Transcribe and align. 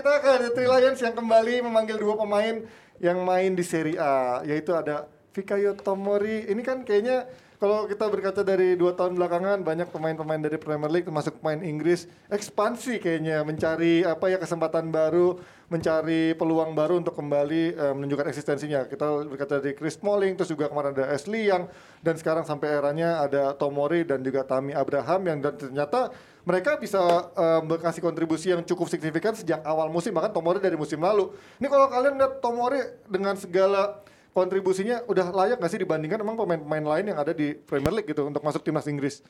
kita 0.00 0.16
ke 0.16 0.32
The 0.40 0.50
Three 0.56 0.64
Lions 0.64 1.00
yang 1.04 1.12
kembali 1.12 1.60
memanggil 1.60 2.00
dua 2.00 2.16
pemain 2.16 2.64
yang 3.04 3.20
main 3.20 3.52
di 3.52 3.60
Serie 3.60 4.00
A, 4.00 4.40
yaitu 4.48 4.72
ada 4.72 5.04
Fikayo 5.36 5.76
Tomori. 5.76 6.48
Ini 6.48 6.62
kan 6.64 6.88
kayaknya 6.88 7.28
kalau 7.60 7.84
kita 7.84 8.08
berkaca 8.08 8.40
dari 8.40 8.80
dua 8.80 8.96
tahun 8.96 9.20
belakangan 9.20 9.60
banyak 9.60 9.92
pemain-pemain 9.92 10.40
dari 10.40 10.56
Premier 10.56 10.88
League 10.88 11.04
termasuk 11.04 11.44
pemain 11.44 11.60
Inggris 11.60 12.08
ekspansi 12.32 12.96
kayaknya 12.96 13.44
mencari 13.44 14.00
apa 14.00 14.32
ya 14.32 14.40
kesempatan 14.40 14.88
baru 14.88 15.36
mencari 15.68 16.32
peluang 16.32 16.72
baru 16.72 17.04
untuk 17.04 17.12
kembali 17.12 17.76
eh, 17.76 17.92
menunjukkan 17.92 18.32
eksistensinya 18.32 18.88
kita 18.88 19.28
berkaca 19.28 19.60
dari 19.60 19.76
Chris 19.76 20.00
Smalling 20.00 20.40
terus 20.40 20.48
juga 20.48 20.72
kemarin 20.72 20.96
ada 20.96 21.12
Ashley 21.12 21.52
yang 21.52 21.68
dan 22.00 22.16
sekarang 22.16 22.48
sampai 22.48 22.72
eranya 22.72 23.20
ada 23.20 23.52
Tomori 23.52 24.08
dan 24.08 24.24
juga 24.24 24.48
Tami 24.48 24.72
Abraham 24.72 25.20
yang 25.28 25.38
dan 25.44 25.60
ternyata 25.60 26.08
mereka 26.50 26.74
bisa 26.82 26.98
eh, 27.30 27.60
berkasih 27.62 28.02
kontribusi 28.02 28.50
yang 28.50 28.66
cukup 28.66 28.90
signifikan 28.90 29.38
sejak 29.38 29.62
awal 29.62 29.86
musim 29.86 30.10
bahkan 30.10 30.34
Tomori 30.34 30.58
dari 30.58 30.74
musim 30.74 30.98
lalu 30.98 31.30
ini 31.62 31.70
kalau 31.70 31.86
kalian 31.86 32.18
lihat 32.18 32.42
Tomori 32.42 32.82
dengan 33.06 33.38
segala 33.38 34.02
kontribusinya 34.34 35.06
udah 35.06 35.30
layak 35.30 35.62
nggak 35.62 35.70
sih 35.70 35.80
dibandingkan 35.86 36.18
emang 36.18 36.34
pemain-pemain 36.34 36.98
lain 36.98 37.14
yang 37.14 37.18
ada 37.22 37.30
di 37.30 37.54
Premier 37.54 37.94
League 37.94 38.10
gitu 38.10 38.26
untuk 38.26 38.42
masuk 38.42 38.66
timnas 38.66 38.90
Inggris? 38.90 39.22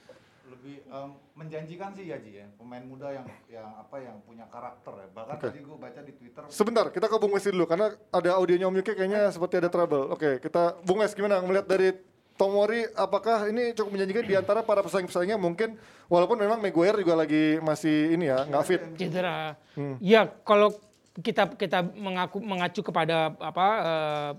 lebih 0.60 0.84
em, 0.92 1.10
menjanjikan 1.32 1.96
sih 1.96 2.12
ya 2.12 2.20
Ji 2.20 2.36
ya 2.36 2.46
pemain 2.60 2.84
muda 2.84 3.08
yang 3.16 3.24
yang 3.48 3.68
apa 3.80 3.96
yang 3.96 4.20
punya 4.28 4.44
karakter 4.52 4.92
ya 4.92 5.08
bahkan 5.08 5.36
Oke. 5.40 5.46
tadi 5.48 5.60
gue 5.64 5.76
baca 5.80 6.00
di 6.04 6.12
Twitter 6.12 6.42
Sebentar, 6.52 6.86
kita 6.92 7.08
ke 7.08 7.16
Bung 7.16 7.32
Wes 7.32 7.48
dulu 7.48 7.64
karena 7.64 7.96
ada 8.12 8.30
audionya 8.36 8.68
Om 8.68 8.76
Yuki 8.76 8.92
kayaknya 8.92 9.32
seperti 9.32 9.56
ada 9.56 9.72
trouble. 9.72 10.12
Oke, 10.12 10.36
kita 10.44 10.76
Bung 10.84 11.00
Wes 11.00 11.16
gimana 11.16 11.40
melihat 11.40 11.64
dari 11.64 11.96
Tomori 12.40 12.88
apakah 12.96 13.52
ini 13.52 13.76
cukup 13.76 14.00
menjanjikan 14.00 14.24
di 14.24 14.32
antara 14.32 14.64
para 14.64 14.80
pesaing-pesaingnya 14.80 15.36
mungkin 15.36 15.76
walaupun 16.08 16.40
memang 16.40 16.56
Maguire 16.56 16.96
juga 17.04 17.20
lagi 17.20 17.60
masih 17.60 18.16
ini 18.16 18.32
ya 18.32 18.48
nggak 18.48 18.64
fit. 18.64 18.80
cedera. 18.96 19.60
Ya 20.00 20.24
kalau 20.24 20.72
kita 21.20 21.52
kita 21.60 21.84
mengaku 21.92 22.40
mengacu 22.40 22.80
kepada 22.80 23.36
apa 23.36 23.66
eh, 23.84 24.30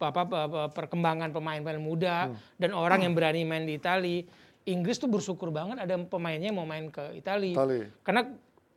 apa, 0.00 0.20
apa, 0.24 0.36
apa, 0.48 0.60
perkembangan 0.72 1.28
pemain-pemain 1.28 1.76
muda 1.76 2.32
dan 2.56 2.70
orang 2.72 3.04
yang 3.04 3.12
berani 3.12 3.44
main 3.44 3.68
di 3.68 3.76
Itali, 3.76 4.24
Inggris 4.64 4.96
tuh 4.96 5.12
bersyukur 5.12 5.52
banget 5.52 5.84
ada 5.84 6.00
pemainnya 6.00 6.48
yang 6.48 6.56
mau 6.56 6.68
main 6.70 6.88
ke 6.88 7.12
Itali. 7.12 7.52
Itali. 7.52 7.92
Karena 8.06 8.24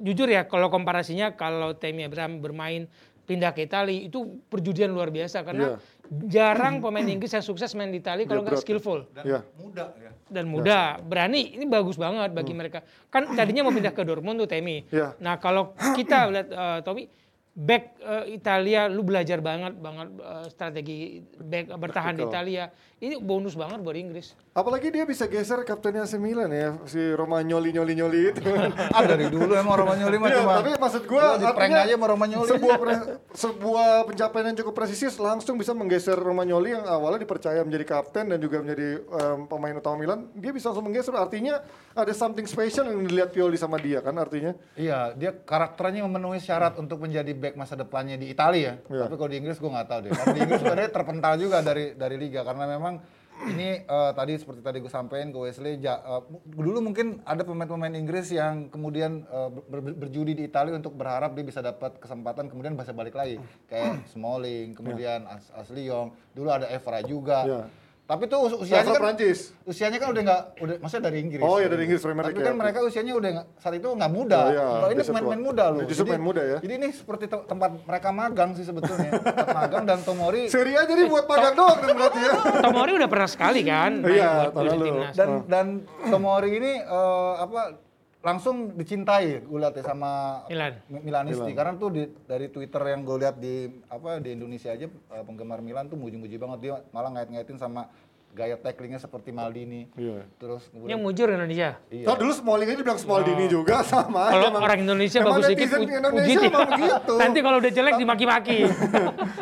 jujur 0.02 0.28
ya 0.28 0.50
kalau 0.50 0.68
komparasinya 0.68 1.38
kalau 1.38 1.78
Tammy 1.78 2.10
Abraham 2.10 2.42
bermain 2.42 2.90
pindah 3.32 3.56
ke 3.56 3.64
Itali 3.64 4.12
itu 4.12 4.44
perjudian 4.52 4.92
luar 4.92 5.08
biasa 5.08 5.48
karena 5.48 5.80
jarang 6.28 6.84
pemain 6.84 7.08
Inggris 7.08 7.32
yang 7.32 7.46
sukses 7.46 7.72
main 7.72 7.88
di 7.88 8.04
Itali 8.04 8.28
kalau 8.28 8.44
nggak 8.44 8.60
skillful 8.60 9.08
dan 9.16 9.24
Ya. 9.24 9.40
muda 9.56 9.86
ya 9.96 10.12
dan 10.32 10.48
muda, 10.48 10.96
berani. 11.04 11.60
Ini 11.60 11.68
bagus 11.68 12.00
banget 12.00 12.32
bagi 12.32 12.56
mereka. 12.56 12.80
Kan 13.12 13.36
tadinya 13.36 13.68
mau 13.68 13.76
pindah 13.76 13.92
ke 13.92 14.00
Dortmund 14.08 14.40
tuh 14.40 14.48
Temi. 14.48 14.88
Ya. 14.88 15.12
Nah 15.20 15.36
kalau 15.36 15.76
kita 15.92 16.32
lihat 16.32 16.48
eh, 16.48 16.80
Tommy, 16.88 17.12
back 17.52 18.00
eh, 18.00 18.40
Italia, 18.40 18.88
lu 18.88 19.04
belajar 19.04 19.44
banget 19.44 19.76
banget 19.76 20.08
eh, 20.16 20.46
strategi 20.48 21.20
back 21.36 21.76
bertahan 21.76 22.16
di. 22.16 22.24
Italia. 22.24 22.72
Ini 23.02 23.18
bonus 23.18 23.58
banget 23.58 23.82
buat 23.82 23.98
Inggris. 23.98 24.38
Apalagi 24.54 24.94
dia 24.94 25.10
bisa 25.10 25.26
geser 25.26 25.66
kaptennya 25.66 26.06
AC 26.06 26.22
Milan 26.22 26.54
ya, 26.54 26.78
si 26.86 27.02
Romagnoli 27.18 27.74
nyoli 27.74 27.98
nyoli 27.98 28.20
itu. 28.30 28.46
ah 28.96 29.02
dari 29.02 29.26
dulu 29.26 29.58
emang 29.58 29.74
Romagnoli 29.74 30.22
mah 30.22 30.30
Iya, 30.30 30.38
cuma 30.38 30.54
tapi 30.62 30.72
maksud 30.78 31.04
gua 31.10 31.34
di 31.34 31.46
prank 31.50 31.58
artinya 31.58 31.82
aja 31.82 31.96
sama 31.98 32.08
Romagnoli. 32.14 32.50
Sebuah 32.54 32.78
pre- 32.78 33.06
sebuah 33.34 33.90
pencapaian 34.06 34.46
yang 34.54 34.58
cukup 34.62 34.74
presisius 34.78 35.18
langsung 35.18 35.58
bisa 35.58 35.74
menggeser 35.74 36.14
Romagnoli 36.14 36.78
yang 36.78 36.86
awalnya 36.86 37.26
dipercaya 37.26 37.66
menjadi 37.66 37.86
kapten 37.90 38.30
dan 38.30 38.38
juga 38.38 38.62
menjadi 38.62 39.02
em, 39.02 39.40
pemain 39.50 39.74
utama 39.74 39.98
Milan, 39.98 40.30
dia 40.38 40.54
bisa 40.54 40.70
langsung 40.70 40.86
menggeser. 40.86 41.18
Artinya 41.18 41.66
ada 41.98 42.14
something 42.14 42.46
special 42.46 42.86
yang 42.86 43.02
dilihat 43.02 43.34
Pioli 43.34 43.58
sama 43.58 43.82
dia 43.82 43.98
kan 44.06 44.14
artinya. 44.14 44.54
Iya, 44.78 45.18
dia 45.18 45.34
karakternya 45.34 46.06
memenuhi 46.06 46.38
syarat 46.38 46.78
untuk 46.78 47.02
menjadi 47.02 47.34
back 47.42 47.58
masa 47.58 47.74
depannya 47.74 48.16
di 48.16 48.30
Italia. 48.30 48.78
Iya. 48.86 49.02
Tapi 49.04 49.16
kalau 49.16 49.28
di 49.28 49.38
Inggris 49.38 49.58
gue 49.58 49.66
nggak 49.68 49.88
tahu 49.88 50.00
deh. 50.00 50.12
Karena 50.12 50.32
di 50.32 50.40
Inggris 50.40 50.60
sebenarnya 50.62 50.92
terpental 50.92 51.34
juga 51.36 51.58
dari 51.60 51.86
dari 51.94 52.16
liga 52.16 52.46
karena 52.46 52.70
memang 52.70 53.02
ini 53.42 53.82
eh, 53.82 54.12
tadi 54.14 54.38
seperti 54.38 54.62
tadi 54.62 54.78
gue 54.78 54.88
sampaikan 54.88 55.34
ke 55.34 55.40
Wesley, 55.40 55.82
ja- 55.82 55.98
eh, 56.00 56.22
dulu 56.48 56.78
mungkin 56.80 57.26
ada 57.26 57.42
pemain-pemain 57.42 57.90
Inggris 57.92 58.30
yang 58.30 58.70
kemudian 58.70 59.26
eh, 59.26 59.50
ber- 59.66 59.82
ber- 59.82 59.98
berjudi 59.98 60.38
di 60.38 60.44
Italia 60.46 60.72
untuk 60.72 60.94
berharap 60.94 61.34
dia 61.34 61.42
bisa 61.42 61.58
dapat 61.60 61.98
kesempatan 61.98 62.46
kemudian 62.46 62.78
bisa 62.78 62.94
balik 62.94 63.18
lagi 63.18 63.42
kayak 63.66 64.06
Smalling, 64.08 64.78
kemudian 64.78 65.26
As 65.26 65.50
Ashley 65.52 65.90
Young, 65.90 66.14
dulu 66.32 66.54
ada 66.54 66.70
Evra 66.70 67.02
juga. 67.02 67.40
Iya. 67.44 67.62
Tapi 68.12 68.28
tuh 68.28 68.40
us- 68.44 68.60
usianya 68.60 68.84
Level 68.84 68.92
kan 68.92 69.02
Prancis. 69.08 69.40
usianya 69.64 69.96
kan 69.96 70.12
udah 70.12 70.22
nggak 70.22 70.42
udah 70.60 70.76
maksudnya 70.78 71.04
dari 71.08 71.18
Inggris. 71.22 71.40
Oh, 71.40 71.56
iya, 71.56 71.68
dari 71.68 71.82
Inggris, 71.82 72.02
Premier 72.02 72.20
Tapi 72.22 72.34
League, 72.34 72.44
kan 72.44 72.52
ya. 72.52 72.60
mereka 72.60 72.78
usianya 72.84 73.14
udah 73.16 73.30
nggak- 73.32 73.48
saat 73.56 73.74
itu 73.74 73.88
nggak 73.88 74.12
muda. 74.12 74.36
Oh, 74.38 74.52
iya, 74.52 74.66
Kalau 74.68 74.90
ini 74.90 75.02
pemain-pemain 75.02 75.42
muda 75.42 75.64
loh. 75.70 75.80
Justru 75.88 76.04
pemain 76.06 76.26
muda 76.26 76.42
ya. 76.44 76.58
Jadi 76.60 76.74
ini 76.76 76.88
seperti 76.92 77.26
te- 77.26 77.46
tempat 77.46 77.70
mereka 77.82 78.10
magang 78.12 78.50
sih 78.52 78.64
sebetulnya. 78.64 79.12
tempat 79.16 79.48
magang 79.56 79.84
dan 79.86 80.00
Tomori 80.02 80.44
Seri 80.46 80.76
A 80.76 80.84
jadi 80.84 81.08
buat 81.08 81.24
magang 81.24 81.56
doang 81.56 81.78
dong 81.80 81.96
berarti 81.96 82.20
ya. 82.20 82.34
Tomori 82.68 82.92
udah 82.94 83.08
pernah 83.08 83.30
sekali 83.30 83.62
kan 83.64 83.92
Iya, 84.04 84.52
tahun 84.52 84.68
lalu. 84.76 84.96
dan 85.14 85.30
dan 85.48 85.66
Tomori 86.06 86.52
ini 86.54 86.72
eh, 86.80 87.34
apa 87.40 87.80
langsung 88.22 88.56
dicintai 88.72 89.42
gue 89.42 89.60
lihat 89.60 89.74
ya 89.74 89.84
sama 89.84 90.46
Milan. 90.46 90.78
Mi- 90.86 91.02
Milanisti 91.04 91.52
karena 91.52 91.74
tuh 91.74 91.90
di, 91.90 92.06
dari 92.24 92.48
Twitter 92.48 92.82
yang 92.88 93.02
gue 93.02 93.18
lihat 93.18 93.36
di 93.36 93.56
apa 93.88 94.18
di 94.18 94.30
Indonesia 94.32 94.70
aja 94.70 94.86
eh, 94.86 95.24
penggemar 95.24 95.58
Milan 95.60 95.86
tuh 95.86 95.96
muji-muji 95.96 96.38
banget 96.38 96.60
dia 96.62 96.74
malah 96.90 97.10
ngait-ngaitin 97.12 97.58
sama 97.58 97.90
gaya 98.32 98.56
tacklingnya 98.56 98.96
seperti 98.96 99.28
Maldini. 99.30 99.92
Iya. 99.94 100.24
Terus 100.38 100.64
Yang 100.66 100.72
kemudian 100.72 101.00
mujur 101.02 101.28
Indonesia. 101.28 101.70
iya. 101.90 102.06
Kalau 102.06 102.18
dulu 102.18 102.32
Smalling 102.32 102.64
aja 102.66 102.78
dibilang 102.78 102.96
Smaldini 102.98 103.46
juga 103.46 103.76
sama 103.92 104.24
Kalau 104.30 104.48
emang. 104.48 104.62
orang 104.62 104.80
Indonesia 104.80 105.20
bagus 105.20 105.46
dikit, 105.50 105.68
puji 105.68 106.36
begitu. 106.48 107.14
Nanti 107.18 107.40
kalau 107.42 107.58
udah 107.60 107.72
jelek 107.74 107.94
dimaki-maki. 107.98 108.58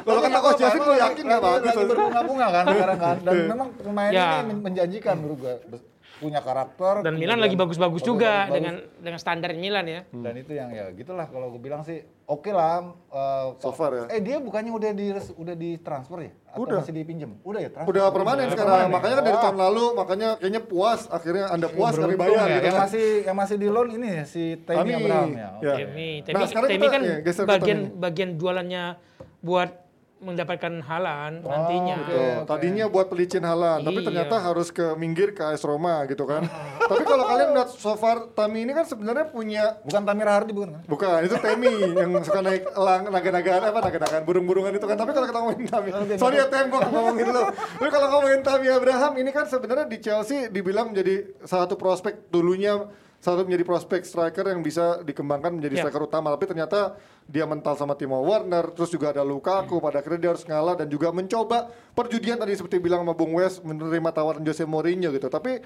Kalau 0.02 0.20
kata 0.24 0.40
Coach 0.40 0.58
Yasin 0.60 0.82
gue 0.82 0.98
yakin 0.98 1.24
nggak 1.28 1.42
bagus. 1.44 1.70
Lagi 1.70 1.86
berbunga-bunga 1.86 2.48
kan 2.50 2.64
sekarang 2.66 2.98
kan. 2.98 3.16
Dan 3.22 3.34
memang 3.54 3.68
pemain 3.76 4.10
Ya. 4.10 4.26
ini 4.26 4.48
men- 4.48 4.64
menjanjikan 4.64 5.16
menurut 5.16 5.38
gue. 5.38 5.56
Punya 6.20 6.40
karakter. 6.40 7.00
Dan 7.00 7.16
Milan 7.16 7.40
lagi 7.40 7.56
bagus-bagus 7.56 8.00
juga 8.02 8.46
bagus-bagus. 8.46 8.54
dengan 8.54 8.76
dengan 9.00 9.18
standar 9.18 9.50
Milan 9.54 9.86
ya. 9.86 10.02
Dan 10.10 10.36
itu 10.36 10.52
yang 10.52 10.70
ya 10.70 10.92
gitulah 10.92 11.26
kalau 11.26 11.48
gue 11.50 11.60
bilang 11.60 11.80
sih 11.80 12.00
oke 12.26 12.48
lah. 12.50 12.92
eh, 13.10 13.46
So 13.58 13.72
far 13.72 13.92
ya. 13.94 14.04
Eh 14.10 14.20
dia 14.20 14.38
bukannya 14.38 14.70
udah 14.70 14.92
di 14.92 15.06
udah 15.16 15.56
ditransfer 15.56 16.20
ya? 16.22 16.32
Atau 16.50 16.66
Udah. 16.66 16.82
masih 16.82 16.92
dipinjem? 16.92 17.32
Udah 17.42 17.60
ya 17.60 17.70
transfer. 17.70 17.90
Udah 17.90 18.04
permanen 18.10 18.44
Udah 18.44 18.52
sekarang, 18.52 18.74
permanen. 18.76 18.92
makanya 18.92 19.16
kan 19.16 19.24
dari 19.24 19.38
tahun 19.40 19.58
lalu, 19.60 19.86
makanya 19.94 20.30
kayaknya 20.36 20.62
puas, 20.62 21.02
akhirnya 21.08 21.46
anda 21.48 21.68
puas 21.70 21.94
kami 21.94 22.16
bayar 22.16 22.36
ya. 22.42 22.50
gitu 22.52 22.66
Yang 22.66 22.80
masih 22.82 23.06
yang 23.24 23.38
masih 23.38 23.56
di 23.56 23.68
loan 23.70 23.90
ini 23.92 24.08
ya 24.10 24.24
si 24.26 24.44
Tammy 24.60 24.78
Tami. 24.82 24.94
Abraham 25.00 25.30
ya. 25.32 25.50
Ya. 25.62 25.76
Temi, 25.80 26.10
Nah, 26.20 26.26
Temi, 26.26 26.44
sekarang 26.48 26.70
Temi 26.70 26.88
kan 26.88 27.02
ya, 27.02 27.16
bagian 27.46 27.80
Temi. 27.86 27.96
bagian 27.96 28.30
jualannya 28.36 28.84
buat 29.40 29.70
mendapatkan 30.20 30.84
halan 30.84 31.40
nantinya. 31.40 31.96
oke. 31.96 32.12
Tuh, 32.12 32.36
Tadinya 32.44 32.86
buat 32.86 33.08
pelicin 33.08 33.40
halan, 33.42 33.80
tapi 33.82 34.04
Iya. 34.04 34.08
ternyata 34.12 34.36
harus 34.38 34.68
ke 34.68 34.84
minggir 34.94 35.32
ke 35.32 35.40
AS 35.42 35.64
Roma 35.64 36.04
gitu 36.06 36.28
kan. 36.28 36.44
tapi 36.92 37.04
kalau 37.04 37.24
kalian 37.24 37.56
lihat 37.56 37.70
so 37.72 37.96
far 37.96 38.28
Tami 38.32 38.68
ini 38.68 38.76
kan 38.76 38.84
sebenarnya 38.84 39.32
punya 39.32 39.80
Bukan 39.82 40.04
Tamira 40.04 40.36
Hardi 40.36 40.52
bukan 40.52 40.70
kan? 40.76 40.82
Bukan, 40.86 41.20
itu 41.24 41.36
Temi 41.40 41.72
yang 41.96 42.12
suka 42.20 42.44
naik 42.44 42.68
elang 42.68 43.08
naga-nagaan 43.08 43.62
apa 43.64 43.80
naga-nagaan 43.80 44.24
burung-burungan 44.24 44.72
itu 44.76 44.86
kan. 44.86 44.96
Tapi 44.96 45.12
kalau 45.12 45.28
kita 45.28 45.40
ngomongin 45.40 45.66
Tami, 45.66 45.90
sorry 46.20 46.36
ya 46.36 46.48
Tem, 46.52 46.68
gua 46.68 46.82
ngomongin 46.84 47.28
lu. 47.32 47.44
Tapi 47.80 47.90
kalau 47.90 48.08
ngomongin 48.12 48.42
Tami 48.44 48.68
Abraham 48.68 49.14
ini 49.16 49.32
kan 49.32 49.48
sebenarnya 49.48 49.88
di 49.88 49.98
Chelsea 49.98 50.52
dibilang 50.52 50.92
menjadi 50.92 51.32
salah 51.48 51.64
satu 51.64 51.80
prospek 51.80 52.28
dulunya 52.28 52.92
satu 53.20 53.44
menjadi 53.44 53.68
prospek 53.68 54.08
striker 54.08 54.48
yang 54.48 54.64
bisa 54.64 55.04
dikembangkan 55.04 55.60
menjadi 55.60 55.76
Ya. 55.76 55.82
striker 55.84 56.08
utama. 56.08 56.32
Tapi 56.32 56.48
ternyata 56.48 56.96
dia 57.28 57.44
mental 57.44 57.76
sama 57.76 57.94
Timo 57.94 58.16
Werner, 58.24 58.72
terus 58.72 58.90
juga 58.90 59.12
ada 59.12 59.22
Lukaku, 59.22 59.78
pada 59.78 60.00
akhirnya 60.00 60.20
dia 60.24 60.32
harus 60.32 60.48
ngalah 60.48 60.80
dan 60.80 60.88
juga 60.88 61.12
mencoba 61.12 61.68
perjudian 61.92 62.40
tadi 62.40 62.56
seperti 62.56 62.80
bilang 62.80 63.04
sama 63.04 63.12
Bung 63.14 63.36
Wes 63.36 63.60
menerima 63.60 64.10
tawaran 64.10 64.42
Jose 64.42 64.64
Mourinho 64.64 65.12
gitu. 65.12 65.28
Tapi 65.28 65.60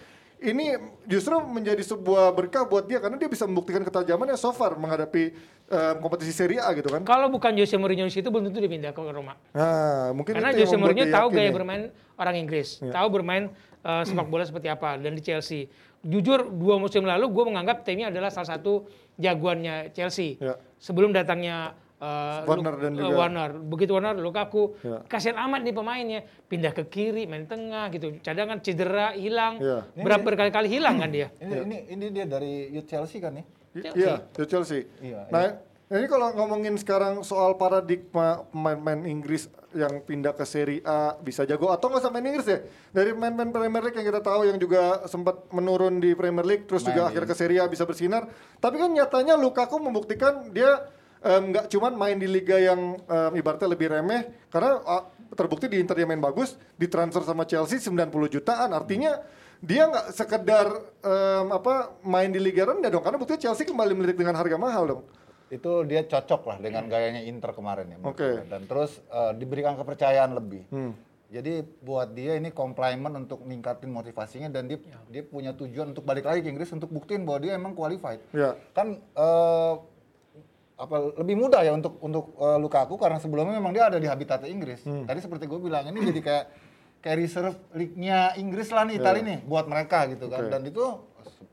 ini 0.43 0.75
justru 1.07 1.39
menjadi 1.39 1.79
sebuah 1.79 2.35
berkah 2.35 2.67
buat 2.67 2.83
dia 2.83 2.99
karena 2.99 3.15
dia 3.15 3.31
bisa 3.31 3.47
membuktikan 3.47 3.79
ketajamannya 3.79 4.35
so 4.35 4.51
far 4.51 4.75
menghadapi 4.75 5.31
eh, 5.69 5.93
kompetisi 6.03 6.33
Serie 6.35 6.59
A 6.59 6.73
gitu 6.75 6.89
kan. 6.89 7.05
Kalau 7.05 7.29
bukan 7.29 7.53
Jose 7.53 7.77
Mourinho 7.77 8.03
di 8.03 8.11
situ 8.11 8.27
belum 8.27 8.49
tentu 8.49 8.59
dia 8.59 8.67
pindah 8.67 8.91
ke 8.91 8.99
Roma. 8.99 9.37
Nah, 9.55 10.11
mungkin 10.11 10.35
Karena 10.35 10.51
Jose 10.51 10.75
Mourinho 10.75 11.05
tahu 11.07 11.27
gaya 11.31 11.47
ya. 11.47 11.53
bermain 11.53 11.81
orang 12.17 12.35
Inggris, 12.35 12.81
tahu 12.81 13.07
bermain 13.13 13.53
eh, 13.85 14.03
sepak 14.03 14.27
bola 14.27 14.43
seperti 14.43 14.67
apa 14.67 14.97
dan 14.97 15.13
di 15.13 15.21
Chelsea. 15.21 15.69
Jujur 16.03 16.51
dua 16.51 16.75
musim 16.75 17.07
lalu 17.07 17.31
gue 17.31 17.43
menganggap 17.47 17.87
Temi 17.87 18.03
adalah 18.03 18.27
salah 18.27 18.59
satu 18.59 18.83
jagoannya 19.15 19.95
Chelsea. 19.95 20.35
Ya. 20.35 20.59
Sebelum 20.75 21.15
datangnya 21.15 21.71
eh, 21.95 22.43
Warner 22.43 22.75
dan 22.75 22.91
eh, 22.93 22.99
juga- 22.99 23.15
Warner. 23.15 23.51
Begitu 23.55 23.95
Warner, 23.95 24.19
Lukaku, 24.19 24.75
Ya. 24.83 24.99
kasihan 25.07 25.39
amat 25.47 25.63
nih 25.63 25.71
pemainnya, 25.71 26.19
pindah 26.45 26.75
ke 26.75 26.83
kiri, 26.85 27.23
main 27.23 27.47
tengah 27.47 27.87
gitu. 27.87 28.19
Cadangan 28.19 28.59
cedera, 28.59 29.15
hilang. 29.15 29.63
Ya. 29.63 29.87
Berapa 29.95 30.27
berkali-kali 30.27 30.67
hilang 30.67 30.99
kan 30.99 31.07
dia. 31.07 31.31
Ini 31.39 31.55
ini 31.63 31.77
ini 31.87 32.05
dia 32.11 32.25
dari 32.27 32.67
youth 32.67 32.83
Chelsea 32.83 33.23
kan 33.23 33.39
nih? 33.39 33.45
Chelsea. 33.73 34.03
Iya, 34.03 34.43
Chelsea. 34.45 34.79
Iya, 34.99 35.19
Nah, 35.31 35.55
ini 35.91 36.07
kalau 36.07 36.31
ngomongin 36.31 36.79
sekarang 36.79 37.27
soal 37.27 37.59
paradigma 37.59 38.47
pemain-pemain 38.55 39.03
Inggris 39.03 39.51
yang 39.75 39.99
pindah 40.05 40.31
ke 40.31 40.45
Serie 40.47 40.79
A 40.87 41.17
bisa 41.19 41.43
jago 41.43 41.73
atau 41.73 41.91
nggak 41.91 42.01
usah 42.07 42.13
main 42.13 42.23
Inggris 42.23 42.47
ya? 42.47 42.59
Dari 42.93 43.11
pemain-pemain 43.11 43.51
Premier 43.51 43.83
League 43.83 43.97
yang 43.99 44.07
kita 44.07 44.21
tahu 44.23 44.47
yang 44.47 44.57
juga 44.61 45.03
sempat 45.11 45.49
menurun 45.51 45.99
di 45.99 46.15
Premier 46.15 46.45
League 46.45 46.65
terus 46.69 46.87
juga 46.87 47.09
Main, 47.09 47.09
akhirnya 47.11 47.29
ke 47.29 47.37
Serie 47.37 47.59
A 47.59 47.67
bisa 47.67 47.83
bersinar. 47.83 48.29
Tapi 48.61 48.79
kan 48.79 48.89
nyatanya 48.93 49.35
Lukaku 49.35 49.81
membuktikan 49.81 50.49
dia 50.55 50.87
nggak 51.23 51.71
cuman 51.71 51.95
main 51.95 52.19
di 52.19 52.27
liga 52.27 52.59
yang 52.59 52.99
em, 52.99 53.31
ibaratnya 53.39 53.71
lebih 53.71 53.95
remeh 53.95 54.27
karena 54.51 54.75
ah, 54.83 55.07
terbukti 55.31 55.71
di 55.71 55.79
Inter 55.79 55.95
dia 55.95 56.03
main 56.03 56.19
bagus, 56.19 56.59
ditransfer 56.75 57.23
sama 57.23 57.47
Chelsea 57.47 57.79
90 57.79 58.11
jutaan. 58.27 58.75
Artinya 58.75 59.23
dia 59.63 59.87
nggak 59.87 60.11
sekedar 60.11 60.67
em, 60.99 61.47
apa 61.47 61.95
main 62.03 62.27
di 62.27 62.43
liga 62.43 62.67
rendah 62.67 62.91
dong 62.91 63.03
karena 63.03 63.15
buktinya 63.15 63.39
Chelsea 63.39 63.63
kembali 63.63 63.95
melirik 63.95 64.19
dengan 64.19 64.35
harga 64.35 64.59
mahal 64.59 64.83
dong. 64.83 65.03
Itu 65.51 65.71
dia 65.89 66.01
cocok 66.07 66.41
lah 66.49 66.57
dengan 66.61 66.87
gayanya 66.87 67.21
Inter 67.25 67.51
kemarin 67.51 67.91
ya. 67.93 67.97
Oke. 68.03 68.43
gue. 68.43 68.45
Dan 68.47 68.65
terus 68.69 69.01
eh, 69.11 69.31
diberikan 69.35 69.75
kepercayaan 69.75 70.31
lebih. 70.37 70.63
Hmm. 70.71 70.93
Jadi 71.33 71.65
buat 71.81 72.13
dia 72.13 72.37
ini 72.37 72.53
komplimen 72.53 73.09
untuk 73.25 73.41
ningkatin 73.41 73.89
motivasinya 73.89 74.53
dan 74.53 74.69
dia 74.69 74.77
dia 75.09 75.25
punya 75.25 75.49
tujuan 75.57 75.89
untuk 75.97 76.05
balik 76.05 76.29
lagi 76.29 76.45
ke 76.45 76.49
Inggris 76.53 76.69
untuk 76.69 76.93
buktiin 76.93 77.25
bahwa 77.25 77.41
dia 77.41 77.57
emang 77.57 77.73
qualified. 77.73 78.21
Ya. 78.29 78.53
Kan 78.77 79.01
eh, 79.01 79.73
apa 80.73 80.95
lebih 81.21 81.37
mudah 81.37 81.61
ya 81.65 81.73
untuk 81.73 81.97
untuk 82.01 82.37
eh, 82.37 82.57
Lukaku 82.61 83.01
karena 83.01 83.17
sebelumnya 83.17 83.57
memang 83.57 83.73
dia 83.73 83.89
ada 83.89 83.97
di 83.97 84.05
habitat 84.05 84.45
Inggris. 84.45 84.85
Hmm. 84.85 85.09
Tadi 85.09 85.19
seperti 85.25 85.49
gue 85.49 85.57
bilang 85.57 85.89
ini 85.89 86.05
jadi 86.13 86.21
kayak 86.21 86.45
kayak 87.03 87.17
reserve 87.19 87.57
league-nya 87.75 88.39
Inggris 88.39 88.71
lah 88.71 88.87
nih 88.87 88.95
Italia 89.01 89.23
nih 89.25 89.39
buat 89.43 89.65
mereka 89.67 90.07
gitu 90.13 90.29
kan. 90.31 90.47
Dan 90.53 90.69
itu 90.69 90.85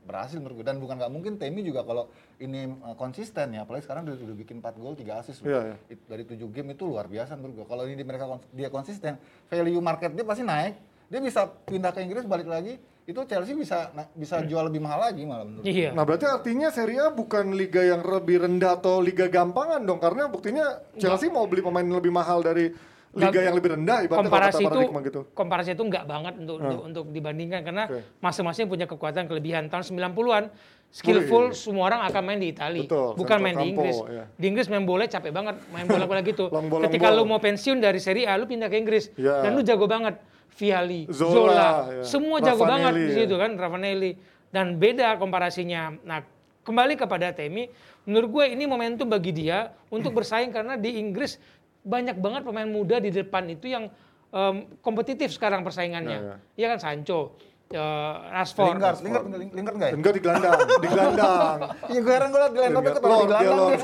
berhasil 0.01 0.35
menurut 0.35 0.55
gue 0.55 0.65
dan 0.65 0.77
bukan 0.77 0.95
nggak 0.95 1.09
mungkin 1.09 1.35
Temi 1.35 1.61
juga 1.61 1.81
kalau 1.81 2.07
ini 2.37 2.65
eh, 2.65 2.95
konsisten 2.95 3.51
ya 3.51 3.61
apalagi 3.61 3.83
sekarang 3.83 4.03
dia 4.03 4.13
udah 4.13 4.37
bikin 4.37 4.59
4 4.59 4.75
gol 4.75 4.93
3 4.93 5.07
assist 5.17 5.39
loh. 5.39 5.49
Iya, 5.49 5.59
iya. 5.63 5.75
It- 5.87 6.05
dari 6.05 6.23
7 6.23 6.37
game 6.47 6.71
itu 6.71 6.83
luar 6.83 7.05
biasa 7.05 7.33
menurut 7.33 7.53
gue 7.55 7.67
kalau 7.67 7.83
ini 7.83 7.93
di 7.93 8.03
mereka 8.03 8.25
kons- 8.25 8.49
dia 8.49 8.67
konsisten 8.67 9.15
value 9.45 9.79
market 9.79 10.09
dia 10.09 10.23
pasti 10.23 10.41
naik 10.41 10.73
dia 11.05 11.19
bisa 11.19 11.43
pindah 11.43 11.89
ke 11.89 11.99
Inggris 11.99 12.23
balik 12.23 12.47
lagi 12.47 12.75
itu 13.01 13.17
Chelsea 13.25 13.51
bisa 13.51 13.91
na- 13.91 14.07
bisa 14.09 14.39
jual 14.41 14.63
lebih 14.63 14.79
mahal 14.79 15.03
lagi 15.03 15.21
malah 15.21 15.43
menurut 15.43 15.61
gue. 15.61 15.73
Iya. 15.73 15.89
Nah 15.91 16.01
berarti 16.01 16.23
artinya 16.23 16.69
Serie 16.69 16.99
A 16.99 17.09
bukan 17.09 17.51
liga 17.51 17.81
yang 17.81 17.99
lebih 17.99 18.41
rendah 18.41 18.75
atau 18.75 18.99
liga 18.99 19.25
gampangan 19.27 19.81
dong 19.81 19.97
karena 19.97 20.25
buktinya 20.25 20.65
Chelsea 20.95 21.27
mau 21.27 21.43
beli 21.43 21.59
pemain 21.59 21.83
lebih 21.83 22.09
mahal 22.09 22.39
dari 22.39 22.71
liga 23.11 23.39
yang 23.43 23.55
lebih 23.55 23.69
rendah 23.75 23.97
ibaratnya 24.07 24.23
komparasi 24.23 24.63
itu 24.63 24.79
gitu. 25.03 25.19
komparasi 25.35 25.69
itu 25.75 25.83
enggak 25.83 26.05
banget 26.07 26.33
untuk 26.39 26.55
untuk, 26.57 26.79
untuk 26.87 27.05
dibandingkan 27.11 27.59
karena 27.61 27.83
Oke. 27.85 27.99
masing-masing 28.23 28.65
punya 28.71 28.87
kekuatan 28.87 29.27
kelebihan 29.27 29.67
tahun 29.67 29.83
90-an 29.83 30.43
skillful 30.91 31.51
semua 31.51 31.91
orang 31.91 32.01
akan 32.07 32.21
main 32.23 32.39
di 32.39 32.51
Italia 32.51 32.87
bukan 32.87 33.37
main 33.39 33.55
di 33.55 33.67
Campo, 33.67 33.83
Inggris 33.83 33.97
ya. 34.07 34.23
di 34.31 34.45
Inggris 34.47 34.67
main 34.67 34.83
bola 34.83 35.07
capek 35.07 35.31
banget 35.31 35.55
main 35.71 35.87
bola 35.87 36.03
bola 36.11 36.19
gitu 36.23 36.47
Long 36.47 36.67
ball, 36.67 36.79
long 36.79 36.87
ketika 36.87 37.07
ball. 37.11 37.19
lu 37.19 37.23
mau 37.27 37.39
pensiun 37.39 37.77
dari 37.79 37.99
Serie 37.99 38.27
A 38.27 38.35
lu 38.35 38.47
pindah 38.47 38.67
ke 38.67 38.79
Inggris 38.79 39.11
Ya. 39.15 39.43
dan 39.43 39.55
lu 39.55 39.63
jago 39.63 39.87
banget 39.87 40.15
Viali 40.51 41.07
Zola, 41.07 41.31
Zola, 41.31 41.67
ya. 41.91 42.03
semua 42.03 42.37
jago 42.39 42.63
Raffanelli, 42.63 42.71
banget 42.75 42.93
di 42.95 43.07
ya. 43.07 43.15
situ 43.23 43.35
kan 43.39 43.51
Ravanelli 43.55 44.11
dan 44.51 44.75
beda 44.75 45.15
komparasinya 45.15 45.95
nah 46.03 46.19
kembali 46.63 46.95
kepada 46.95 47.31
Temi 47.31 47.71
menurut 48.03 48.29
gue 48.29 48.45
ini 48.51 48.67
momentum 48.67 49.07
bagi 49.07 49.31
dia 49.31 49.71
untuk 49.87 50.11
bersaing 50.11 50.51
karena 50.51 50.75
di 50.75 50.95
Inggris 50.95 51.39
banyak 51.81 52.17
banget 52.17 52.41
pemain 52.45 52.69
muda 52.69 53.01
di 53.01 53.09
depan 53.09 53.49
itu 53.49 53.69
yang 53.69 53.89
em, 54.31 54.55
kompetitif 54.79 55.33
sekarang 55.33 55.65
persaingannya. 55.65 56.37
Iya 56.55 56.77
kan 56.77 56.79
Sancho, 56.79 57.35
eh, 57.73 58.13
Rashford. 58.29 58.77
Lingard, 58.77 58.97
Lingard, 59.01 59.25
Lingard, 59.25 59.53
Lingard 59.55 59.75
nggak 59.77 59.89
ya? 59.89 59.95
Enggak 59.97 60.13
di 60.13 60.21
gelandang, 60.21 60.53
di 60.61 60.87
gelandang. 60.87 61.59
Iya 61.91 61.99
gue 61.99 62.13
heran 62.13 62.27
gue 62.29 62.39
liat 62.39 62.53
di 62.53 62.59
line 62.61 62.75
up 62.75 62.83
ketawa 62.85 63.15
di 63.17 63.27
gelandang 63.27 63.57
Lord. 63.57 63.81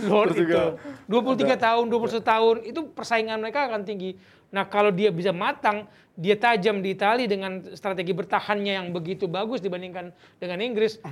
Lord 0.10 0.30
itu 0.34 0.60
23 1.06 1.66
tahun, 1.66 1.84
21 1.92 2.32
tahun 2.32 2.56
itu 2.64 2.80
persaingan 2.92 3.38
mereka 3.38 3.68
akan 3.68 3.84
tinggi. 3.84 4.16
Nah, 4.54 4.64
kalau 4.64 4.94
dia 4.94 5.10
bisa 5.10 5.34
matang, 5.34 5.90
dia 6.16 6.38
tajam 6.38 6.80
di 6.80 6.94
Italia 6.96 7.28
dengan 7.28 7.60
strategi 7.76 8.14
bertahannya 8.14 8.72
yang 8.78 8.88
begitu 8.94 9.28
bagus 9.28 9.60
dibandingkan 9.60 10.14
dengan 10.40 10.58
Inggris. 10.62 11.02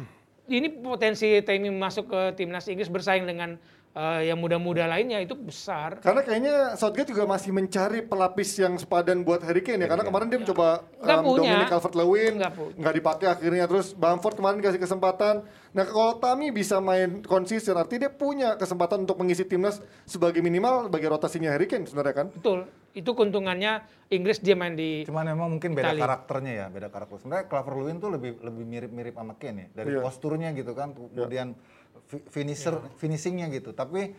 Ini 0.44 0.80
potensi 0.80 1.40
Temi 1.40 1.72
masuk 1.72 2.08
ke 2.08 2.20
timnas 2.36 2.68
Inggris 2.68 2.88
bersaing 2.88 3.24
dengan 3.24 3.56
eh, 3.94 4.20
yang 4.28 4.38
muda-muda 4.38 4.84
lainnya 4.84 5.22
itu 5.22 5.38
besar. 5.38 6.02
Karena 6.02 6.20
kayaknya 6.20 6.74
Southgate 6.74 7.14
juga 7.14 7.24
masih 7.24 7.54
mencari 7.54 8.02
pelapis 8.02 8.58
yang 8.58 8.74
sepadan 8.74 9.22
buat 9.22 9.40
Harry 9.46 9.62
Kane 9.62 9.86
ya. 9.86 9.88
Karena 9.88 10.02
kemarin 10.02 10.26
dia 10.28 10.40
mencoba 10.42 10.82
Nggak 10.98 11.18
um, 11.18 11.24
punya. 11.24 11.38
Dominic 11.54 11.68
Calvert-Lewin, 11.70 12.32
Nggak 12.74 12.94
dipakai 12.94 13.26
akhirnya. 13.30 13.64
Terus 13.70 13.94
Bamford 13.94 14.34
kemarin 14.34 14.58
dikasih 14.58 14.82
kesempatan. 14.82 15.34
Nah 15.74 15.84
kalau 15.86 16.18
Tami 16.18 16.50
bisa 16.50 16.78
main 16.78 17.22
konsisten, 17.22 17.74
artinya 17.74 18.06
dia 18.06 18.12
punya 18.12 18.54
kesempatan 18.54 19.06
untuk 19.06 19.18
mengisi 19.18 19.46
timnas 19.46 19.78
sebagai 20.04 20.42
minimal 20.42 20.90
sebagai 20.90 21.08
rotasinya 21.10 21.54
Harry 21.54 21.70
Kane 21.70 21.86
sebenarnya 21.86 22.14
kan. 22.14 22.26
Betul. 22.34 22.66
Itu 22.94 23.10
keuntungannya 23.10 23.82
Inggris 24.06 24.38
dia 24.38 24.54
main 24.54 24.78
di 24.78 25.02
Cuman 25.02 25.26
memang 25.26 25.50
mungkin 25.50 25.74
beda 25.74 25.90
Itali. 25.90 25.98
karakternya 25.98 26.52
ya, 26.54 26.66
beda 26.70 26.94
karakter. 26.94 27.18
Sebenarnya 27.18 27.50
Clover 27.50 27.74
Lewin 27.82 27.98
tuh 27.98 28.10
lebih 28.14 28.38
lebih 28.38 28.62
mirip-mirip 28.62 29.14
sama 29.18 29.34
Kane 29.34 29.58
ya, 29.58 29.68
dari 29.82 29.98
Iya. 29.98 30.02
posturnya 30.06 30.54
gitu 30.54 30.78
kan, 30.78 30.94
kemudian 30.94 31.58
fi- 31.58 31.73
finisher 32.06 32.80
finishingnya 33.00 33.48
gitu. 33.50 33.72
Tapi 33.72 34.14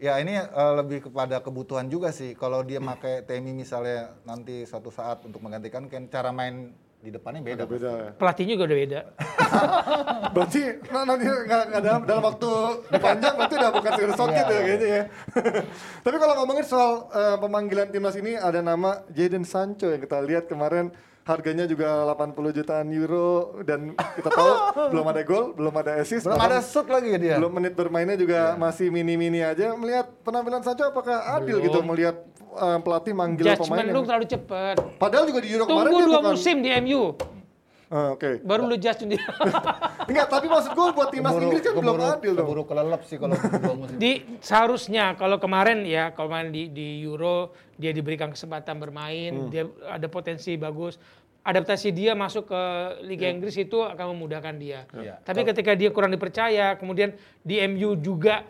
ya 0.00 0.16
ini 0.18 0.40
eh, 0.40 0.72
lebih 0.80 1.10
kepada 1.10 1.40
kebutuhan 1.44 1.86
juga 1.86 2.10
sih. 2.10 2.32
Kalau 2.34 2.64
dia 2.64 2.80
pakai 2.80 3.22
Temi 3.26 3.52
misalnya 3.52 4.16
nanti 4.24 4.64
suatu 4.64 4.88
saat 4.88 5.22
untuk 5.28 5.44
menggantikan 5.44 5.86
Kane, 5.86 6.08
cara 6.08 6.32
main 6.32 6.72
di 7.00 7.08
depannya 7.08 7.40
beda. 7.40 7.64
Beda 7.64 7.90
ya. 7.96 8.10
pelatihnya 8.12 8.52
juga 8.60 8.64
udah 8.68 8.78
beda. 8.84 9.00
Berarti 10.36 10.62
nah, 10.92 11.04
nanti 11.08 11.24
nggak 11.24 11.80
dalam, 11.80 12.02
dalam 12.04 12.22
waktu 12.22 12.50
panjang 13.00 13.34
berarti 13.34 13.54
udah 13.56 13.70
bukan 13.72 13.90
sekedar 13.96 14.14
Southgate 14.14 14.46
Iya, 14.46 14.52
ya 14.52 14.60
kayaknya 14.62 14.88
ya. 14.88 15.04
Tapi 16.04 16.16
kalau 16.20 16.34
ngomongin 16.38 16.64
soal 16.68 16.92
eh, 17.10 17.36
pemanggilan 17.40 17.88
timnas 17.88 18.16
ini 18.20 18.36
ada 18.36 18.60
nama 18.60 19.00
Jadon 19.10 19.48
Sancho 19.48 19.88
yang 19.88 19.98
kita 20.04 20.20
lihat 20.22 20.44
kemarin 20.46 20.92
harganya 21.22 21.64
juga 21.64 21.86
80 22.08 22.32
jutaan 22.52 22.86
euro 22.88 23.30
dan 23.62 23.80
kita 23.92 24.28
tahu 24.28 24.52
belum 24.92 25.06
ada 25.06 25.20
gol, 25.22 25.44
belum 25.52 25.74
ada 25.74 25.92
assist, 25.96 26.24
Belum 26.24 26.38
ada 26.38 26.58
shoot 26.60 26.86
lagi 26.86 27.12
dia. 27.16 27.36
belum 27.36 27.52
menit 27.52 27.72
bermainnya 27.72 28.14
juga 28.14 28.56
masih 28.56 28.88
mini-mini 28.88 29.40
aja. 29.40 29.72
Melihat 29.72 30.10
penampilan 30.20 30.60
Sancho 30.60 30.84
apakah 30.84 31.16
adil 31.34 31.60
gitu 31.60 31.78
melihat 31.80 32.16
eh, 32.50 32.78
pelatih 32.80 33.12
manggil 33.12 33.44
Judgment 33.46 33.68
pemain? 33.68 33.84
lu 33.84 33.92
yang- 33.94 34.06
terlalu 34.06 34.26
cepet. 34.26 34.76
Padahal 34.96 35.24
juga 35.24 35.40
di 35.40 35.48
Euro 35.50 35.64
kemarin 35.64 35.86
Tunggu 35.86 35.98
dia 35.98 36.08
dua 36.08 36.18
bukan. 36.18 36.32
musim 36.32 36.56
di 36.58 36.70
MU, 36.80 37.02
Ah, 37.90 38.14
Oke. 38.14 38.38
baru 38.40 38.70
lu 38.70 38.78
judge 38.78 39.02
dia. 39.04 39.18
Enggak, 40.06 40.30
tapi 40.30 40.46
maksud 40.46 40.70
gue 40.72 40.86
buat 40.90 41.10
timnas 41.10 41.34
Keburu- 41.34 41.42
Inggris 41.44 41.60
kan 41.60 41.72
belum 41.72 41.82
keburu- 41.92 42.14
adil 42.14 42.30
dong. 42.30 42.46
Keburu 42.46 42.62
kelelep 42.64 43.02
sih 43.02 43.16
kalau 43.18 43.34
musim. 43.76 43.98
di 43.98 44.12
seharusnya 44.38 45.04
kalau 45.14 45.36
kemarin 45.36 45.82
ya 45.82 46.10
kalau 46.10 46.30
kemarin 46.30 46.50
di 46.50 46.62
di 46.68 47.02
Euro 47.02 47.50
dia 47.74 47.90
diberikan 47.90 48.30
kesempatan 48.30 48.78
bermain 48.78 49.50
dia 49.50 49.66
ada 49.84 50.06
potensi 50.06 50.54
bagus 50.54 51.02
adaptasi 51.42 51.90
dia 51.90 52.14
masuk 52.14 52.46
ke 52.46 52.62
Liga 53.02 53.26
Inggris 53.26 53.56
itu 53.56 53.80
akan 53.80 54.14
memudahkan 54.14 54.54
dia 54.54 54.86
Iya. 54.92 55.18
tapi 55.20 55.42
ketika 55.42 55.74
dia 55.74 55.90
kurang 55.90 56.10
dipercaya 56.10 56.76
kemudian 56.76 57.10
di 57.40 57.58
MU 57.64 57.96
juga 57.96 58.46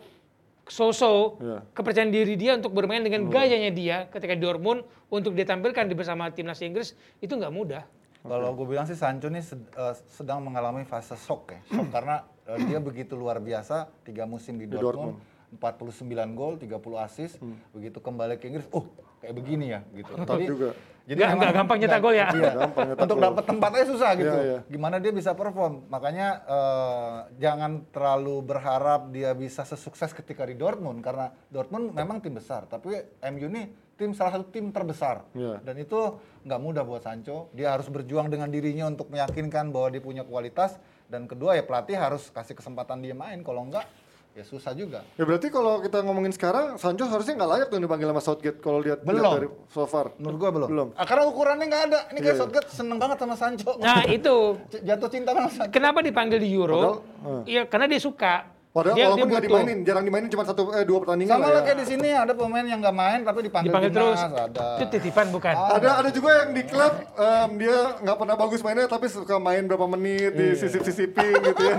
so-so 0.63 1.39
Iya. 1.39 1.65
kepercayaan 1.71 2.09
diri 2.09 2.35
dia 2.35 2.53
untuk 2.53 2.71
bermain 2.71 2.99
dengan 2.99 3.25
gayanya 3.27 3.69
dia 3.69 3.97
ketika 4.07 4.33
di 4.33 4.41
Dortmund 4.41 4.81
untuk 5.07 5.33
ditampilkan 5.33 5.83
di 5.83 5.95
bersama 5.95 6.29
timnas 6.29 6.59
Inggris 6.59 6.93
itu 7.17 7.31
nggak 7.31 7.49
mudah 7.49 7.83
Kalau 8.21 8.53
gue 8.53 8.67
bilang 8.69 8.85
sih 8.85 8.93
Sancho 8.93 9.27
nih 9.27 9.41
sed- 9.41 9.73
eh, 9.73 9.95
sedang 10.07 10.45
mengalami 10.45 10.85
fase 10.85 11.17
shock 11.17 11.49
ya. 11.51 11.59
Shock 11.73 11.89
karena 11.95 12.21
eh, 12.45 12.57
dia 12.69 12.77
begitu 12.77 13.17
luar 13.17 13.41
biasa, 13.41 13.89
tiga 14.05 14.29
musim 14.29 14.61
di, 14.61 14.69
Di 14.69 14.77
Dortmund, 14.77 15.17
49 15.51 16.07
gol, 16.31 16.55
30 16.55 16.71
assist, 16.97 17.35
Hmm. 17.37 17.59
begitu 17.71 17.99
kembali 17.99 18.39
ke 18.39 18.47
Inggris, 18.47 18.67
oh 18.71 18.87
kayak 19.19 19.35
begini 19.35 19.65
ya 19.69 19.79
gitu. 19.91 20.11
juga. 20.47 20.71
Nggak- 21.01 21.17
memang 21.17 21.37
nggak 21.41 21.55
gampang 21.57 21.77
nyetak 21.77 21.99
gol 21.99 22.13
ya? 22.13 22.27
Iya, 22.29 22.51
Gampang 22.55 22.85
nyetak 22.87 23.03
untuk 23.03 23.17
dapat 23.19 23.43
tempatnya 23.43 23.83
susah 23.83 24.11
gitu. 24.15 24.31
Iya, 24.31 24.43
iya. 24.47 24.59
Gimana 24.69 24.95
dia 24.97 25.11
bisa 25.11 25.33
perform? 25.33 25.73
Makanya 25.89 26.27
eh, 26.45 27.17
jangan 27.37 27.71
terlalu 27.89 28.35
berharap 28.41 29.09
dia 29.09 29.33
bisa 29.33 29.65
sesukses 29.65 30.13
ketika 30.13 30.45
di 30.45 30.53
Dortmund 30.53 31.01
karena 31.01 31.33
Dortmund 31.49 31.91
memang 31.91 32.21
tim 32.21 32.31
besar, 32.31 32.63
tapi 32.63 32.95
MU 33.27 33.47
nih 33.49 33.65
tim 33.97 34.13
salah 34.13 34.39
satu 34.39 34.47
tim 34.47 34.69
terbesar. 34.69 35.25
Iya. 35.33 35.59
Dan 35.59 35.75
itu 35.77 35.99
nggak 36.41 36.59
mudah 36.59 36.81
buat 36.81 37.01
Sancho. 37.01 37.49
Dia 37.51 37.75
harus 37.75 37.85
berjuang 37.85 38.29
dengan 38.29 38.47
dirinya 38.47 38.87
untuk 38.87 39.09
meyakinkan 39.09 39.69
bahwa 39.69 39.89
dia 39.89 40.01
punya 40.01 40.23
kualitas. 40.23 40.77
Dan 41.05 41.27
kedua 41.27 41.53
ya 41.53 41.61
pelatih 41.61 41.97
harus 41.97 42.29
kasih 42.29 42.55
kesempatan 42.55 43.03
dia 43.03 43.11
main. 43.11 43.41
Kalau 43.41 43.61
enggak 43.61 43.83
ya 44.31 44.43
susah 44.43 44.71
juga. 44.71 45.03
Ya 45.13 45.23
berarti 45.23 45.47
kalau 45.47 45.79
kita 45.79 45.99
ngomongin 46.01 46.31
sekarang, 46.31 46.75
Sancho 46.75 47.03
harusnya 47.03 47.35
nggak 47.35 47.49
layak 47.49 47.67
dong 47.67 47.81
dipanggil 47.81 48.07
sama 48.07 48.21
Southgate 48.21 48.59
kalau 48.59 48.79
lihat 48.79 49.03
lihat 49.03 49.11
Belum. 49.11 49.33
dari 49.35 49.47
so 49.67 49.83
far. 49.83 50.15
Menurut 50.15 50.37
gua 50.37 50.49
belum. 50.51 50.67
Belum. 50.71 50.87
Ah, 50.93 51.03
karena 51.03 51.23
ukurannya 51.25 51.65
nggak 51.67 51.83
ada. 51.85 51.99
Ini 52.07 52.17
kayak 52.17 52.21
Iya, 52.21 52.31
iya. 52.31 52.39
Southgate 52.39 52.69
seneng 52.69 52.97
banget 52.97 53.17
sama 53.17 53.35
Sancho. 53.35 53.71
nah 53.77 54.01
itu 54.03 54.35
Jatuh 54.87 55.09
cinta 55.09 55.29
sama 55.31 55.49
Sancho. 55.49 55.71
kenapa 55.71 55.99
dipanggil 55.99 56.39
di 56.39 56.49
Euro 56.49 57.03
Padahal, 57.19 57.43
Iya 57.43 57.61
karena 57.65 57.85
dia 57.85 57.99
suka 57.99 58.33
Padahal 58.71 58.95
dia, 58.95 59.03
walaupun 59.03 59.19
dia 59.19 59.27
nggak 59.29 59.43
dimainin, 59.43 59.77
jarang 59.83 60.03
dimainin 60.03 60.29
cuma 60.29 60.43
satu 60.43 60.71
eh 60.71 60.81
dua 60.81 61.03
pertandingan 61.03 61.35
Sama 61.35 61.43
lah 61.45 61.51
ya. 61.51 61.61
kayak 61.61 61.77
di 61.77 61.85
sini 61.85 62.09
ada 62.09 62.31
pemain 62.31 62.63
yang 62.63 62.79
nggak 62.79 62.95
main 62.95 63.19
tapi 63.21 63.39
dipanggil, 63.43 63.67
dipanggil 63.67 63.91
terus 63.91 64.19
Ada. 64.21 64.65
itu 64.79 64.85
titipan 64.89 65.27
bukan 65.27 65.51
Ada 65.51 65.89
ada 65.99 66.09
juga 66.09 66.29
yang 66.37 66.49
di 66.51 66.63
klub 66.63 66.93
em, 67.11 67.49
dia 67.57 67.77
nggak 67.99 68.15
pernah 68.15 68.35
bagus 68.37 68.59
mainnya 68.61 68.87
tapi 68.87 69.05
suka 69.05 69.35
main 69.37 69.67
berapa 69.67 69.83
menit 69.85 70.31
di 70.31 70.47
sisip-sisipin 70.55 71.35
gitu 71.43 71.61
ya. 71.61 71.75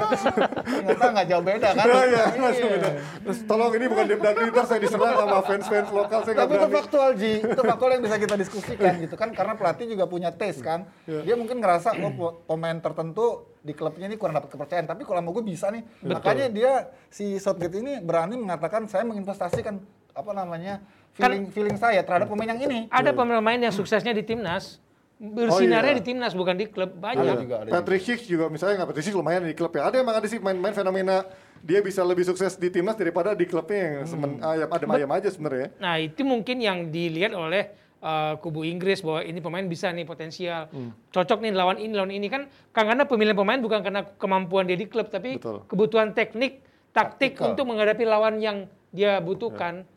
Ternyata 0.60 1.04
nggak 1.10 1.26
jauh 1.26 1.40
beda 1.42 1.68
kan? 1.72 1.84
Iya, 1.86 1.96
iya, 2.02 2.04
Iya. 2.04 2.24
langsung 2.38 2.68
beda. 2.70 2.90
Terus 3.24 3.38
tolong 3.42 3.72
ini 3.72 3.86
bukan 3.88 4.04
Leader, 4.04 4.64
saya 4.64 4.78
diserang 4.78 5.14
sama 5.14 5.38
fans-fans 5.40 5.88
lokal 5.90 6.18
saya 6.20 6.32
nggak 6.34 6.44
Tapi 6.44 6.52
itu 6.52 6.60
berani. 6.60 6.76
faktual 6.76 7.10
Ji, 7.14 7.32
itu 7.40 7.62
faktual 7.64 7.90
yang 7.90 8.02
bisa 8.02 8.16
kita 8.18 8.34
diskusikan 8.36 8.92
gitu 9.00 9.14
kan 9.14 9.28
karena 9.32 9.52
pelatih 9.54 9.86
juga 9.88 10.04
punya 10.04 10.28
taste 10.30 10.60
kan. 10.60 10.84
Iya. 11.04 11.24
Dia 11.24 11.34
mungkin 11.34 11.56
ngerasa 11.56 11.96
oh 11.96 12.12
po- 12.12 12.34
pemain 12.44 12.76
tertentu 12.76 13.48
di 13.62 13.72
klubnya 13.78 14.10
ini 14.10 14.18
kurang 14.18 14.34
dapat 14.34 14.50
kepercayaan. 14.50 14.90
Tapi 14.90 15.06
kalau 15.06 15.22
mau 15.22 15.30
gue 15.30 15.46
bisa 15.46 15.70
nih, 15.70 15.86
makanya 16.02 16.46
dia 16.50 16.72
si 17.06 17.38
Southgate 17.38 17.78
ini 17.78 18.02
berani 18.02 18.34
mengatakan 18.34 18.90
saya 18.90 19.06
menginvestasikan 19.06 19.78
apa 20.12 20.30
namanya 20.36 20.82
feeling 21.14 21.48
feeling 21.54 21.78
saya 21.78 22.02
terhadap 22.02 22.26
pemain 22.26 22.50
yang 22.50 22.60
ini. 22.66 22.78
Ada 22.90 23.14
pemain 23.14 23.56
yang 23.56 23.72
suksesnya 23.72 24.12
di 24.12 24.26
timnas, 24.26 24.82
bersinarnya 25.22 25.94
iya. 25.94 25.98
di 26.02 26.04
timnas 26.04 26.34
bukan 26.34 26.58
di 26.58 26.66
klub 26.66 26.90
Ada 26.98 27.00
banyak. 27.00 27.36
juga, 27.46 27.56
ada 27.62 27.70
Patrick 27.70 28.02
Schick 28.02 28.20
juga 28.26 28.50
misalnya 28.50 28.82
nggak 28.82 28.88
Patrick 28.90 29.06
Schick 29.06 29.16
lumayan 29.16 29.46
di 29.46 29.54
klub 29.54 29.72
ya. 29.72 29.86
Ada 29.86 29.96
emang 30.02 30.16
ada 30.18 30.26
sih 30.26 30.42
main-main 30.42 30.74
fenomena 30.74 31.22
dia 31.62 31.78
bisa 31.78 32.02
lebih 32.02 32.26
sukses 32.26 32.58
di 32.58 32.68
timnas 32.74 32.98
daripada 32.98 33.38
di 33.38 33.46
klubnya 33.46 34.02
yang 34.02 34.10
semen, 34.10 34.42
ayam 34.42 34.66
adem-ayam 34.66 35.10
aja 35.14 35.28
sebenarnya. 35.30 35.70
ya. 35.70 35.78
Nah 35.78 35.94
itu 36.02 36.26
mungkin 36.26 36.58
yang 36.58 36.90
dilihat 36.90 37.38
oleh 37.38 37.70
uh, 38.02 38.34
kubu 38.36 38.66
Inggris 38.66 39.00
bahwa 39.00 39.22
ini 39.22 39.38
pemain 39.38 39.64
bisa 39.64 39.88
nih 39.88 40.02
potensial, 40.02 40.66
Hmm. 40.68 40.90
cocok 41.08 41.38
nih 41.40 41.54
lawan 41.54 41.78
ini 41.78 41.94
lawan 41.94 42.10
ini 42.10 42.26
kan 42.26 42.50
karena 42.74 43.06
pemilihan 43.06 43.38
pemain 43.38 43.62
bukan 43.62 43.80
karena 43.80 44.02
kemampuan 44.18 44.66
dia 44.66 44.76
di 44.76 44.90
klub 44.90 45.08
tapi 45.08 45.38
Betul. 45.38 45.62
kebutuhan 45.70 46.12
teknik, 46.12 46.60
taktik 46.90 47.38
Taktikal. 47.38 47.54
untuk 47.54 47.64
menghadapi 47.70 48.04
lawan 48.04 48.42
yang 48.42 48.66
dia 48.90 49.22
butuhkan. 49.22 49.86
Ya 49.86 49.90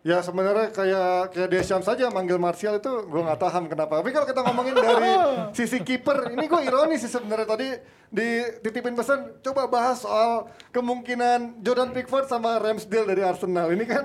sebenarnya 0.00 0.72
kayak 0.72 1.36
kayak 1.36 1.48
Deschamps 1.52 1.84
saja 1.84 2.08
manggil 2.08 2.40
Martial 2.40 2.80
itu 2.80 2.88
gue 3.04 3.20
nggak 3.20 3.36
paham 3.36 3.68
kenapa. 3.68 4.00
Tapi 4.00 4.10
kalau 4.10 4.24
kita 4.24 4.40
ngomongin 4.40 4.72
dari 4.72 5.12
sisi 5.58 5.78
kiper, 5.78 6.32
ini 6.32 6.48
gue 6.48 6.60
ironis 6.64 7.04
sih 7.04 7.12
sebenarnya 7.12 7.44
tadi 7.44 7.68
dititipin 8.08 8.96
pesan 8.96 9.38
coba 9.38 9.68
bahas 9.68 10.00
soal 10.00 10.48
kemungkinan 10.72 11.60
Jordan 11.60 11.92
Pickford 11.92 12.26
sama 12.26 12.56
Ramsdale 12.56 13.12
dari 13.12 13.22
Arsenal. 13.22 13.68
Ini 13.70 13.84
kan 13.84 14.04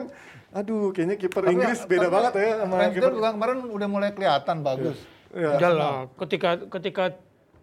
aduh 0.51 0.91
kayaknya 0.91 1.15
kiper 1.15 1.47
Inggris 1.47 1.83
ya, 1.83 1.87
beda 1.87 2.07
banget 2.07 2.31
ya 2.35 2.51
sama 2.63 2.75
Ramsdale 2.79 3.15
juga 3.15 3.29
kemarin 3.31 3.57
udah 3.65 3.87
mulai 3.87 4.09
kelihatan 4.11 4.57
bagus. 4.61 4.97
Ya. 5.31 5.55
Udah 5.55 5.71
lah, 5.71 5.95
ketika 6.19 6.59
ketika 6.75 7.03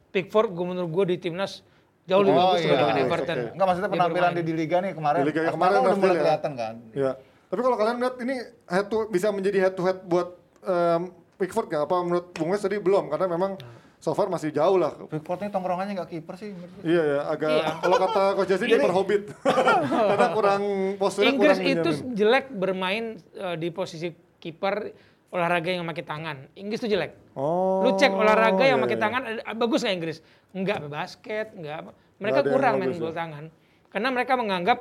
Pickford 0.08 0.52
gue 0.52 0.66
menurut 0.66 0.88
gue 0.88 1.04
di 1.12 1.28
timnas 1.28 1.60
jauh 2.04 2.20
lebih 2.20 2.32
Oh, 2.32 2.52
bagus 2.52 2.64
iya. 2.64 2.68
dibandingkan 2.74 3.04
Everton. 3.06 3.36
oke. 3.36 3.50
Enggak 3.52 3.66
maksudnya 3.68 3.90
penampilan 3.92 4.30
di, 4.32 4.42
di 4.42 4.54
liga 4.56 4.76
nih 4.80 4.92
kemarin. 4.92 5.20
Di 5.20 5.28
liga 5.28 5.40
kemarin 5.52 5.76
udah 5.78 5.96
mulai 5.96 6.12
ya. 6.16 6.20
kelihatan 6.20 6.52
kan. 6.56 6.74
Ya. 6.96 7.12
Tapi 7.52 7.60
kalau 7.60 7.76
kalian 7.76 8.00
lihat 8.00 8.16
ini 8.24 8.34
head 8.64 8.88
to 8.88 9.12
bisa 9.12 9.28
menjadi 9.28 9.68
head 9.68 9.74
to 9.76 9.84
head 9.84 10.00
buat 10.08 10.40
em, 10.64 11.12
Pickford 11.36 11.68
nggak 11.68 11.84
apa 11.84 11.96
menurut 12.00 12.26
Bung 12.32 12.48
Wes 12.48 12.64
tadi 12.64 12.80
belum 12.80 13.12
karena 13.12 13.28
memang 13.28 13.60
so 14.00 14.16
far 14.16 14.32
masih 14.32 14.56
jauh 14.56 14.80
lah. 14.80 14.96
Pickford 15.04 15.44
ini 15.44 15.50
tongkrongannya 15.52 15.92
nggak 15.92 16.10
kiper 16.16 16.34
sih. 16.40 16.56
Iya 16.80 17.02
ya, 17.04 17.20
agak 17.28 17.52
Iya. 17.52 17.64
kalau 17.84 17.96
kata 18.00 18.22
Coach 18.40 18.48
Jesse 18.48 18.64
dia 18.64 18.80
berhobbit. 18.80 19.22
karena 20.16 20.28
kurang 20.32 20.62
posturnya 20.96 21.36
Inggris 21.36 21.58
kurang 21.60 21.72
itu 21.76 21.90
menjamin. 21.92 22.16
jelek 22.16 22.46
bermain 22.56 23.04
uh, 23.36 23.56
di 23.60 23.68
posisi 23.68 24.08
kiper 24.40 24.88
olahraga 25.28 25.76
yang 25.76 25.84
pakai 25.84 26.04
tangan. 26.08 26.36
Inggris 26.56 26.80
itu 26.80 26.96
jelek. 26.96 27.12
Oh. 27.36 27.84
Lu 27.84 28.00
cek 28.00 28.16
olahraga 28.16 28.64
yang 28.64 28.80
iya, 28.80 28.84
pakai 28.88 28.96
iya. 28.96 29.04
tangan 29.04 29.22
ada- 29.28 29.44
bagus 29.60 29.84
nggak 29.84 29.96
Inggris? 30.00 30.18
Enggak 30.56 30.88
basket, 30.88 31.52
enggak 31.52 31.76
apa. 31.84 31.90
Mereka 32.16 32.40
kurang 32.48 32.80
main 32.80 32.96
bola 32.96 33.12
ya. 33.12 33.16
tangan. 33.28 33.44
Karena 33.92 34.08
mereka 34.08 34.32
menganggap 34.40 34.78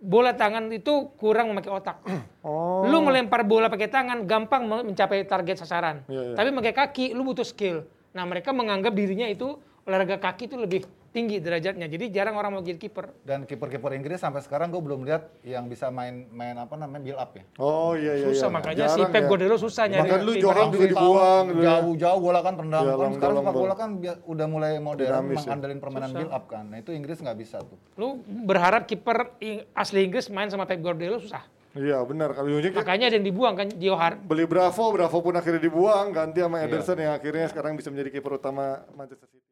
bola 0.00 0.34
tangan 0.34 0.68
itu 0.70 1.14
kurang 1.16 1.52
memakai 1.52 1.72
otak. 1.72 1.98
Oh. 2.44 2.84
Lu 2.84 3.00
melempar 3.00 3.40
bola 3.40 3.72
pakai 3.72 3.88
tangan 3.88 4.28
gampang 4.28 4.68
men- 4.68 4.92
mencapai 4.92 5.24
target 5.24 5.64
sasaran. 5.64 6.04
Iya, 6.04 6.28
iya. 6.28 6.34
Tapi 6.36 6.52
pakai 6.52 6.74
kaki 6.76 7.06
lu 7.16 7.24
butuh 7.24 7.40
skill. 7.40 7.88
Nah, 8.12 8.28
mereka 8.28 8.52
menganggap 8.52 8.92
dirinya 8.92 9.24
itu 9.24 9.56
olahraga 9.88 10.20
kaki 10.20 10.52
itu 10.52 10.60
lebih 10.60 10.84
tinggi 11.14 11.38
derajatnya. 11.38 11.86
Jadi 11.86 12.10
jarang 12.10 12.34
orang 12.34 12.58
mau 12.58 12.62
jadi 12.66 12.74
kiper. 12.74 13.22
Dan 13.22 13.46
kiper-kiper 13.46 13.94
Inggris 13.94 14.18
sampai 14.18 14.42
sekarang 14.42 14.74
gue 14.74 14.82
belum 14.82 15.06
lihat 15.06 15.30
yang 15.46 15.70
bisa 15.70 15.86
main 15.94 16.26
main 16.34 16.58
apa 16.58 16.74
namanya 16.74 17.02
build 17.06 17.20
up 17.22 17.30
ya. 17.38 17.44
Oh 17.62 17.94
iya 17.94 18.18
iya. 18.18 18.26
Susah 18.34 18.50
iya. 18.50 18.56
makanya 18.58 18.84
si 18.90 18.98
Jarang 18.98 19.14
Pep 19.14 19.22
ya. 19.22 19.28
Guardiola 19.30 19.56
susah 19.62 19.84
nyari 19.86 20.02
Bahkan 20.10 20.20
lu 20.26 20.32
Johan 20.42 20.66
juga 20.74 20.86
dibuang 20.90 21.44
ya. 21.54 21.62
Jauh-jauh 21.62 22.18
bola 22.18 22.40
kan 22.42 22.54
tendang. 22.58 22.82
Iya, 22.82 22.94
kan 22.98 23.10
sekarang 23.14 23.36
sepak 23.38 23.54
bola 23.54 23.74
kan 23.78 23.90
udah 24.26 24.46
mulai 24.50 24.72
modern 24.82 25.06
Dinamis 25.06 25.38
ya. 25.38 25.46
mengandalin 25.46 25.78
permainan 25.78 26.10
build 26.10 26.32
up 26.34 26.44
kan. 26.50 26.64
Nah 26.66 26.78
itu 26.82 26.90
Inggris 26.90 27.22
nggak 27.22 27.38
bisa 27.38 27.62
tuh. 27.62 27.78
Lu 27.94 28.18
berharap 28.26 28.90
kiper 28.90 29.38
asli 29.78 30.02
Inggris 30.02 30.26
main 30.34 30.50
sama 30.50 30.66
Pep 30.66 30.82
Guardiola 30.82 31.22
susah. 31.22 31.46
Iya 31.74 32.02
benar. 32.06 32.30
Kalau 32.38 32.46
kayak 32.54 32.74
Makanya 32.74 33.06
ada 33.10 33.16
yang 33.18 33.26
dibuang 33.26 33.54
kan 33.58 33.66
Johar. 33.78 34.14
beli 34.18 34.46
Bravo, 34.46 34.94
Bravo 34.94 35.18
pun 35.18 35.34
akhirnya 35.34 35.58
dibuang, 35.58 36.14
ganti 36.14 36.38
sama 36.38 36.62
Iya. 36.62 36.70
Ederson 36.70 36.98
yang 37.02 37.14
akhirnya 37.18 37.46
sekarang 37.50 37.74
bisa 37.74 37.90
menjadi 37.90 38.14
kiper 38.14 38.38
utama 38.38 38.86
Manchester 38.94 39.26
City. 39.26 39.43